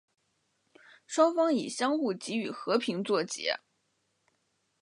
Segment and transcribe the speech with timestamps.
[1.05, 3.59] 双方以相互给予和平作结。